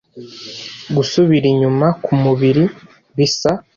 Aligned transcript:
Gusubira 0.95 1.45
inyuma 1.53 1.87
kumubiri 2.03 2.63
bisa 3.15 3.51